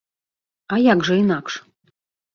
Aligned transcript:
А 0.77 0.81
як 0.93 1.05
жа 1.09 1.19
інакш? 1.25 1.53